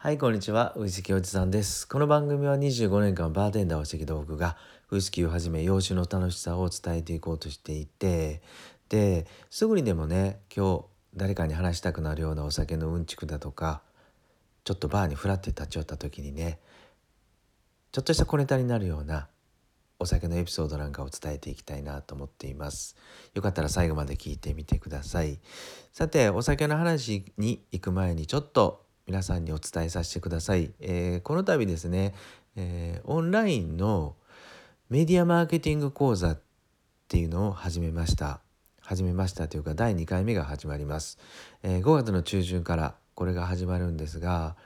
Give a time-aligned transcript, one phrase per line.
[0.00, 0.74] はい、こんにちは。
[0.76, 1.88] ウイスキーおじさんです。
[1.88, 4.56] この番組は25年間バーテンダーをしてきた僕が
[4.92, 8.40] ウイスキーをはじめ洋酒の楽しさを伝えていこうとしていて、
[8.90, 10.84] で、すぐにでもね、今日
[11.16, 13.82] 誰かに話したくなるようなお酒のうんちくだとか、
[14.62, 16.60] ちょっとバーにフラって立ち寄った時にね、
[17.90, 19.26] ちょっとした小ネタになるような
[19.98, 22.94] お酒のエピソードなんかを伝えていきたいなと思っています。
[23.34, 25.40] よかったら最後まで聞いてみてください。
[25.92, 30.70] さて、お酒の話に行く前にちょっと皆さんにお伝えさせてください。
[30.80, 32.14] えー、この度ですね、
[32.56, 34.16] えー、オンラインの
[34.90, 36.40] メディアマーケティング講座っ
[37.08, 38.40] ていうのを始めました。
[38.82, 41.18] 始めましたというか第2回目が始まります。
[41.62, 44.56] えー、5月の中旬からこれが始まるんですが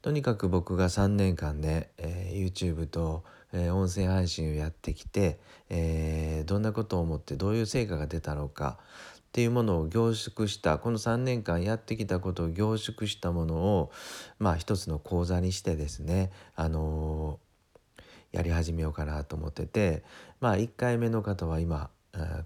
[0.00, 5.38] とにかく僕が3年間ね、えー、YouTube と、えー、音声配信をやってきて、
[5.68, 8.78] えー、どんなことを思ってどういう成果が出たのか
[9.30, 13.92] っていうものを凝縮したこの3年間やってきたことを凝縮したものを
[14.40, 20.02] まあ一つの講座にしてですねあのー、やり始めようかなと思ってて
[20.40, 21.90] まあ1回目の方は今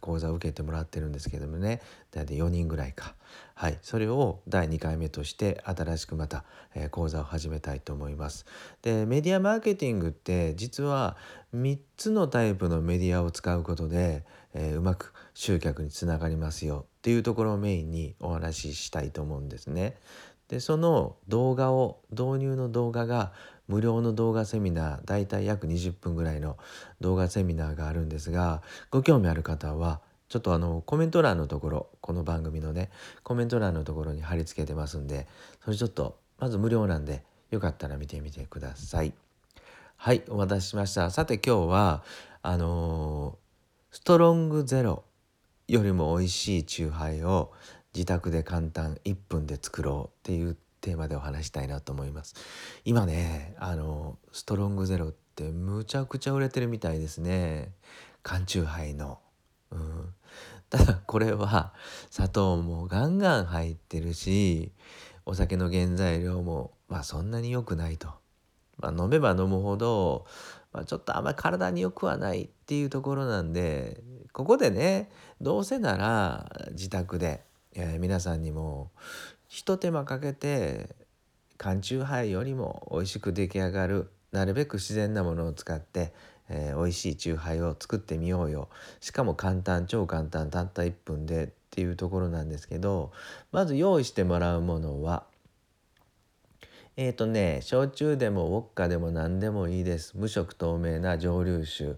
[0.01, 1.81] 講座を受けてもらってるんですけどもね。
[2.11, 3.15] 大体4人ぐらいか。
[3.55, 3.79] はい。
[3.83, 6.45] それを第2回目として新しくまた、
[6.91, 8.47] 講座を始めたいと思います。
[8.83, 11.17] でメディアマーケティングって実は
[11.55, 16.87] 3つのタイプのメディアを使うことで、えー、うまく集客につながりますよ。
[16.98, 19.97] っていうところをメインにお話ししたいと思うんですね。
[20.48, 23.33] でその動画を導入の動画が
[23.69, 26.57] 無料の動画セミナーだいたい約20分ぐらいの
[27.01, 32.91] 動画セミナーがあるんですがご興味ある方はちょっとあのコメント欄のところこの番組のね
[33.23, 35.27] コメント欄のところに貼り付けてますんで
[35.65, 39.12] それちょっとまず無料なんでよかったら見てみてください。
[39.97, 42.03] はいお待たせしましたさて今日は
[42.42, 45.05] あのー、ストロングゼロ
[45.69, 47.53] よりも美味しいチューハイを
[47.95, 52.34] 自宅で簡単1分で作ろうっていうテーマでお話したいなと思います。
[52.84, 57.72] 今ねあのストロングゼロってむちゃくちゃ売れてるみたいですね。
[58.22, 59.18] 缶チューハイの。
[59.70, 60.14] うん。
[60.68, 61.73] ただこれは
[62.11, 64.73] 砂糖もガンガン入ってるし
[65.24, 68.08] お酒の原材料もまあそんなに良くないと、
[68.78, 70.27] まあ、飲めば飲むほど、
[70.73, 74.02] まあ、ちょっとあんまり体に良くはないっていうところなんで
[74.33, 77.44] ここでねどうせなら自宅で、
[77.74, 78.90] え、皆さんにも
[79.48, 80.88] 一手間かけて
[81.56, 86.12] 缶チューハイよりも美味しく出来上がるなるべく自然なものを使って、
[86.48, 88.68] えー、美味しいチューハイを作ってみようよ。
[89.00, 93.12] しかも簡単超簡単たった1分でっていうところなんですけど
[93.52, 95.24] まず用意してもらうものは
[96.96, 100.16] えっ、ー、とね焼酎でもウォッカでも何でもいいです。
[100.16, 101.96] 無色透明な蒸留酒。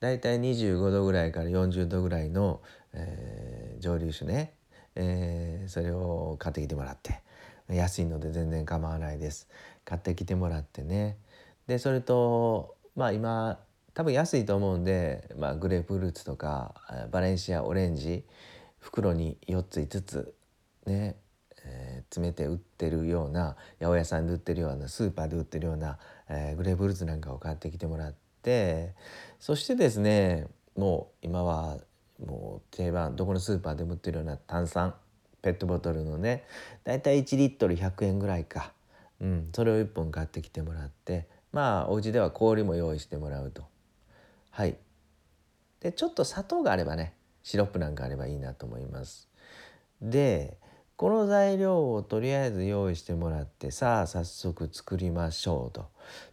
[0.00, 2.60] だいたい25度ぐらいから40度ぐらいの、
[2.92, 4.57] えー、蒸留酒ね。
[4.98, 7.22] えー、それを買ってきてもらって
[7.70, 9.48] 安いので全然構わないです。
[9.84, 11.16] 買ってきてもらってね。
[11.66, 13.60] でそれとまあ今
[13.94, 16.74] 多分安いと思うんで、まあ、グレープフルーツとか
[17.10, 18.24] バレンシアオレンジ
[18.78, 20.34] 袋に4つ5つ
[20.86, 21.16] ね、
[21.64, 25.98] えー、詰めて売ってるような八百屋さんで売ってるようなスーパーで売ってるような、
[26.28, 28.94] えー、グレープフルーツなんかを買ってきてもらって
[29.40, 31.78] そしてですねもう今は
[32.24, 34.94] もう定番どこのスーパーでも売ってるような炭酸
[35.42, 36.44] ペットボトルのね
[36.84, 38.72] だいたい1リットル100円ぐらいか、
[39.20, 43.64] うん、それを1本買ってきてもらってまあお家では氷も用意してもらうと。
[44.50, 44.76] はい。
[45.80, 49.28] でちょっと砂糖があればねシロップなんかあればいいなと思います。
[50.02, 50.58] で
[50.96, 55.88] この材料をとりあえず用意してもらってさあ早速作りましょうと。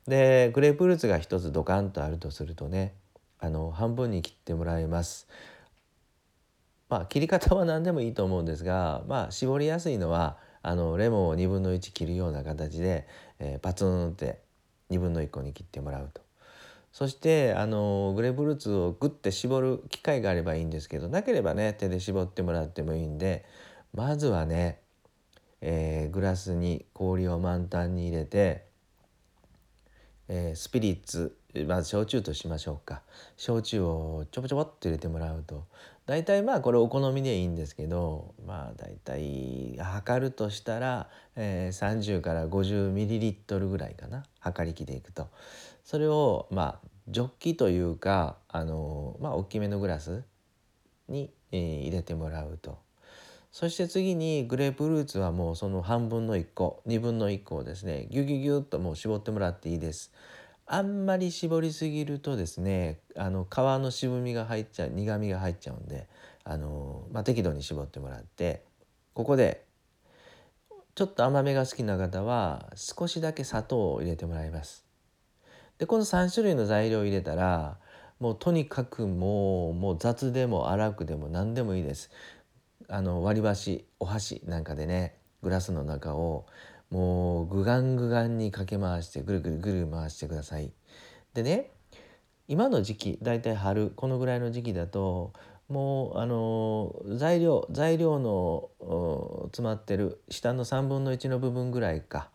[0.07, 2.95] でグレープフルーツが一つドカンとあるとするとね
[3.39, 5.27] あの半分に切ってもらいます。
[6.95, 13.05] まあ切り方は何でもいいと思うんですが まあ絞りやすいのはあのレモンを1分の1切るような形で、
[13.39, 14.39] えー、パツンって
[14.89, 16.21] 1分の1個に切ってもらうと。
[16.93, 23.43] そしてあのグレープフルーツをグッて絞る機会があればいいんですけどなければね手で絞ってもらってもいいんで
[23.93, 24.79] まずはね、
[25.59, 28.64] えー、グラスに氷を満タンに入れて、
[30.27, 31.37] えー、スピリッツ
[31.67, 33.01] まず焼酎としましょうか。
[33.37, 35.65] 焼酎をちょぼちょぼっと入れてもらうと。
[36.05, 44.25] 大体まあこれお好みでいいんですけどまあ大体測るとしたら、えー、30から50ミリリットルぐらいかな。
[44.39, 45.29] 測り器でいくと。
[45.83, 50.23] それをまあジョッキというかあのまあ大きめのグラス
[51.07, 52.84] に、えー、入れてもらうと。
[53.55, 60.11] そして次にグレープフルーツはもうその半分の1個2分の1個をですねギュギュギュッともう絞ってもらっていいです。
[60.65, 66.09] あんまり絞りすぎるとですねあの皮の渋みが入っちゃう苦みが入っちゃうんで
[66.43, 68.65] あの、まあ、適度に絞ってもらって
[69.13, 69.63] ここで
[70.95, 74.83] ちょっと甘めが好きな方は少しだけ砂糖を入れてもらいます
[75.77, 77.77] でこの3種類の材料を入れたら
[78.19, 82.09] もうとにかくもうもう雑でも粗くでも何でもいいです
[82.87, 86.45] あの割り箸お箸なんかでねグラスの中を
[86.89, 90.71] もうグガングガンにかけ回してぐるぐるぐる回してください。
[91.33, 91.71] でね
[92.47, 95.33] 今の時期だいたい春このぐらいの時期だと
[95.67, 98.69] もうあの材料材料の
[99.45, 102.29] 詰まってる下の3分の1の部分ぐらいか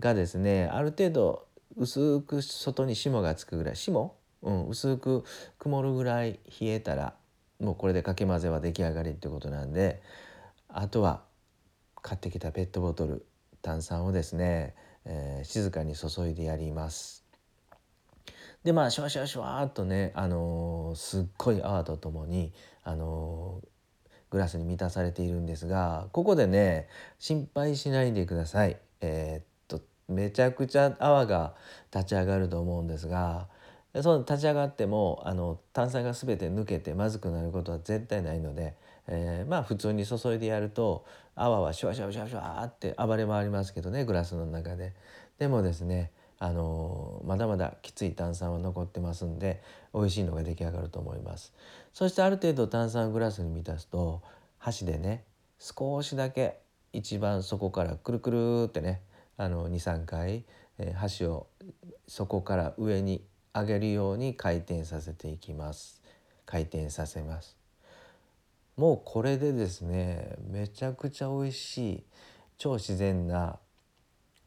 [0.00, 1.46] がですねある程度
[1.76, 5.24] 薄く外に霜がつくぐらい霜、うん、薄く
[5.58, 7.14] 曇るぐらい冷えたら
[7.62, 10.02] もうこれでかけ混ぜは出来上がりってことなんで
[10.68, 11.22] あとは
[12.02, 13.24] 買ってきたペットボトル
[13.62, 14.74] 炭酸をですね、
[15.04, 17.24] えー、静かに注いでやります。
[18.64, 26.88] でまあシュワシュワシュワーっとね、あのー、すっごい泡とともに、あのー、グラスに満たされているんですがここでね
[27.18, 28.76] 心配しないでください。
[29.00, 31.54] え、っとめちゃくちゃ泡が
[31.94, 33.48] 立ち上がると思うんですが
[34.00, 38.74] その立ち上がってもあの炭酸が全て抜けてまずくなることは絶対ないので、
[39.06, 41.04] えー、まあ普通に注いでやると
[41.34, 44.94] 泡はシュワシュワシュワシュワって暴れ回りますけどねグラスの中で。
[45.38, 49.62] でもですねあのまだまだきつい炭酸は残ってますんで
[49.94, 51.52] 美味しいのが出来上がると思います
[51.92, 54.22] そしてある程度炭酸グラスに満たすと
[54.58, 55.24] 箸でね
[55.58, 56.58] 少しだけ
[56.92, 59.02] 一番底からくるくるってね
[59.38, 60.44] 23回、
[60.78, 61.46] えー、箸を
[62.06, 66.00] 底から上に上げるように回転させていきます。
[66.46, 67.56] 回転させます。
[68.76, 72.04] もうこれでですねめちゃくちゃ美味しい
[72.56, 73.58] 超自然な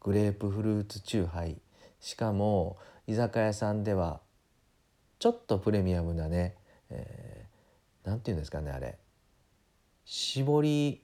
[0.01, 1.57] グレープフルーツチューハイ。
[1.99, 4.21] しかも居酒屋さんでは
[5.19, 6.55] ちょっとプレミアムなね
[6.89, 8.97] 何、えー、て言うんですかねあれ。
[10.05, 11.03] 絞り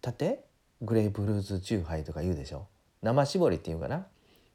[0.00, 0.44] たて？
[0.80, 2.66] グレープフルーツチューハイとか言うでしょ？
[3.02, 4.06] 生絞りっていうかな？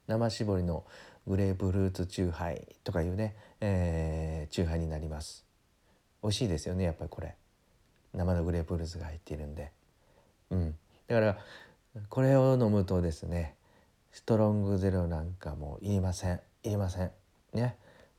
[0.08, 0.86] 生絞りの
[1.28, 5.46] グレープフルーツチューハイとかいうね、えー、チューハイになります。
[6.22, 7.36] 美味しいですよねやっぱりこれ。
[8.14, 9.72] 生のグレープフルーツが入っているんで。
[10.52, 10.76] うん。
[11.08, 11.38] だから
[12.10, 13.56] これを飲むとですね
[14.12, 16.40] ストロングゼロなんかもいりません。
[16.64, 17.12] いりません。
[17.54, 17.76] ね、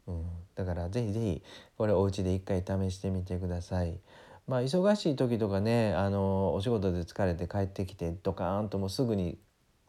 [0.06, 0.24] うん、
[0.54, 1.42] だからぜひぜひ
[1.76, 3.98] これお家で一回試してみてください。
[4.46, 9.38] まあ忙しい時とかねあのお仕事で疲れて帰ってきてドカーンともうすぐに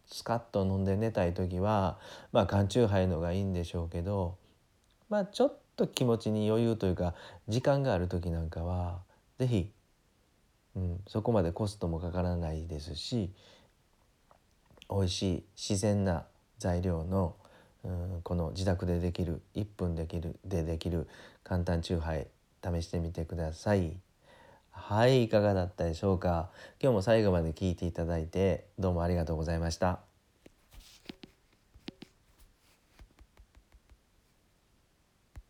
[0.07, 1.97] スカッと飲んで寝たい時は
[2.31, 4.37] まあ缶チューハイのがいいんでしょうけど
[5.09, 7.13] まあちょっと気持ちに余裕というか
[7.47, 9.01] 時間がある時なんかは
[9.39, 9.71] 是非、
[10.75, 13.31] うん、そこまでコストもかからないですし
[14.89, 16.25] 美味しい自然な
[16.59, 17.35] 材料の、
[17.83, 21.07] うん、この自宅でできる1分できるでできる
[21.43, 22.27] 簡単チューハイ
[22.63, 23.97] 試してみてください。
[24.77, 26.51] はいいかがだったでしょうか？
[26.79, 30.14] 今日も最後まで聞いていただいてどうもありがとうございました。